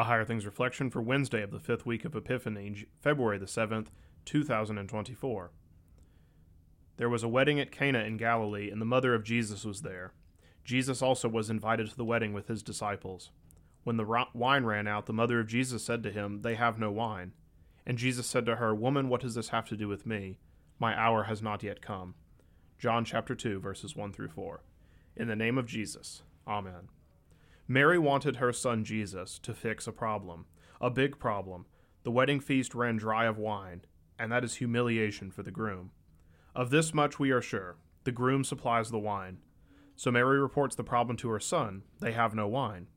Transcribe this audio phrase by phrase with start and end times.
[0.00, 3.88] A Higher Things reflection for Wednesday of the fifth week of Epiphany, February the 7th,
[4.24, 5.50] 2024.
[6.96, 10.14] There was a wedding at Cana in Galilee, and the mother of Jesus was there.
[10.64, 13.30] Jesus also was invited to the wedding with his disciples.
[13.84, 16.90] When the wine ran out, the mother of Jesus said to him, They have no
[16.90, 17.34] wine.
[17.84, 20.38] And Jesus said to her, Woman, what does this have to do with me?
[20.78, 22.14] My hour has not yet come.
[22.78, 24.62] John chapter 2, verses 1 through 4.
[25.14, 26.22] In the name of Jesus.
[26.48, 26.88] Amen.
[27.70, 30.44] Mary wanted her son Jesus to fix a problem,
[30.80, 31.66] a big problem.
[32.02, 33.82] The wedding feast ran dry of wine,
[34.18, 35.92] and that is humiliation for the groom.
[36.52, 39.38] Of this much we are sure the groom supplies the wine.
[39.94, 42.88] So Mary reports the problem to her son they have no wine.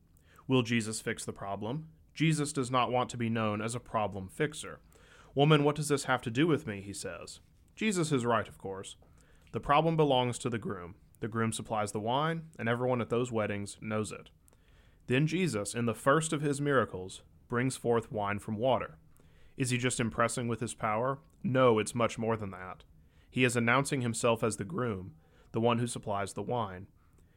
[0.48, 1.90] Will Jesus fix the problem?
[2.16, 4.80] Jesus does not want to be known as a problem fixer.
[5.36, 6.82] Woman, what does this have to do with me?
[6.82, 7.42] he says.
[7.76, 8.96] Jesus is right, of course.
[9.52, 10.96] The problem belongs to the groom.
[11.20, 14.32] The groom supplies the wine, and everyone at those weddings knows it.
[15.08, 18.98] Then Jesus, in the first of his miracles, brings forth wine from water.
[19.58, 21.20] Is he just impressing with his power?
[21.44, 22.84] No, it's much more than that.
[23.30, 25.14] He is announcing himself as the groom,
[25.52, 26.88] the one who supplies the wine.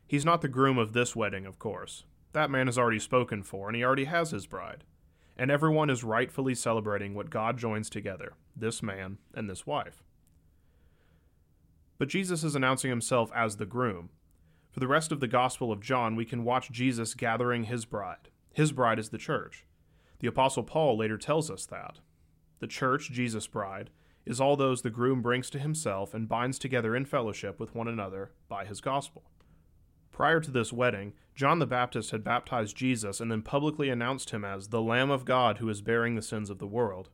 [0.06, 2.04] He's not the groom of this wedding, of course.
[2.32, 4.84] That man is already spoken for, and he already has his bride.
[5.36, 10.02] And everyone is rightfully celebrating what God joins together this man and this wife.
[11.98, 14.10] But Jesus is announcing himself as the groom,
[14.76, 18.28] for the rest of the Gospel of John, we can watch Jesus gathering his bride.
[18.52, 19.64] His bride is the church.
[20.18, 22.00] The Apostle Paul later tells us that.
[22.58, 23.88] The church, Jesus' bride,
[24.26, 27.88] is all those the groom brings to himself and binds together in fellowship with one
[27.88, 29.22] another by his gospel.
[30.12, 34.44] Prior to this wedding, John the Baptist had baptized Jesus and then publicly announced him
[34.44, 37.08] as the Lamb of God who is bearing the sins of the world.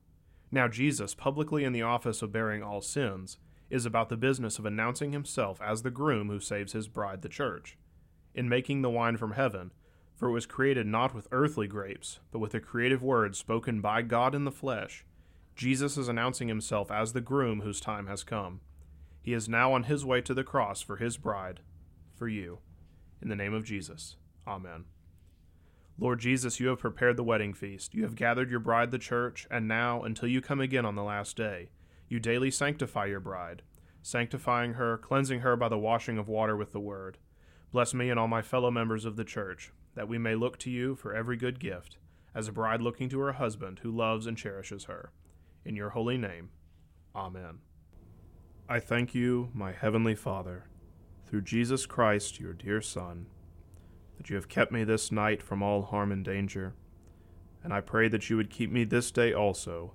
[0.51, 3.39] Now, Jesus, publicly in the office of bearing all sins,
[3.73, 7.28] is about the business of announcing himself as the groom who saves his bride, the
[7.28, 7.78] church.
[8.34, 9.73] In making the wine from heaven,
[10.15, 14.03] for it was created not with earthly grapes, but with a creative word spoken by
[14.03, 15.06] God in the flesh,
[15.56, 18.61] Jesus is announcing himself as the groom whose time has come.
[19.23, 21.60] He is now on his way to the cross for his bride,
[22.15, 22.59] for you.
[23.22, 24.16] In the name of Jesus.
[24.47, 24.84] Amen.
[25.99, 27.94] Lord Jesus, you have prepared the wedding feast.
[27.94, 31.03] You have gathered your bride, the church, and now, until you come again on the
[31.03, 31.69] last day,
[32.12, 33.62] you daily sanctify your bride,
[34.03, 37.17] sanctifying her, cleansing her by the washing of water with the word.
[37.73, 40.71] Bless me and all my fellow members of the church, that we may look to
[40.71, 41.97] you for every good gift,
[42.34, 45.11] as a bride looking to her husband who loves and cherishes her.
[45.65, 46.51] In your holy name.
[47.17, 47.61] Amen.
[48.69, 50.67] I thank you, my heavenly Father,
[51.25, 53.25] through Jesus Christ, your dear Son,
[54.19, 56.75] that you have kept me this night from all harm and danger,
[57.65, 59.95] and I pray that you would keep me this day also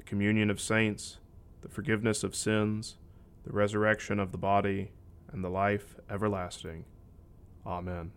[0.00, 1.18] the communion of saints,
[1.60, 2.96] the forgiveness of sins,
[3.44, 4.92] the resurrection of the body,
[5.30, 6.86] and the life everlasting.
[7.66, 8.10] Amen.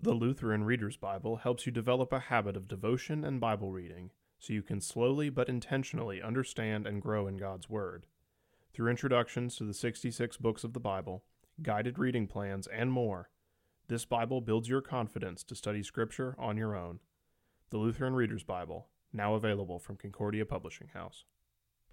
[0.00, 4.54] The Lutheran Reader's Bible helps you develop a habit of devotion and Bible reading so
[4.54, 8.06] you can slowly but intentionally understand and grow in God's Word.
[8.72, 11.22] Through introductions to the 66 books of the Bible,
[11.62, 13.28] guided reading plans, and more,
[13.88, 17.00] this Bible builds your confidence to study Scripture on your own.
[17.68, 21.24] The Lutheran Reader's Bible now available from Concordia Publishing House.